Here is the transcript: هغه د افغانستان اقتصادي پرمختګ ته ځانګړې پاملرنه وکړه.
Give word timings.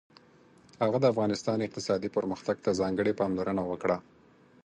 هغه 0.81 0.97
د 1.01 1.05
افغانستان 1.13 1.57
اقتصادي 1.61 2.09
پرمختګ 2.17 2.55
ته 2.65 2.69
ځانګړې 2.81 3.17
پاملرنه 3.19 3.63
وکړه. 3.65 3.97